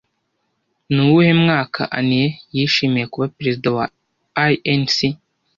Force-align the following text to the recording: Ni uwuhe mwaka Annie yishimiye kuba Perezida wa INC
Ni 0.93 1.01
uwuhe 1.05 1.31
mwaka 1.43 1.81
Annie 1.97 2.29
yishimiye 2.55 3.05
kuba 3.11 3.31
Perezida 3.37 3.67
wa 3.77 3.85
INC 4.73 4.97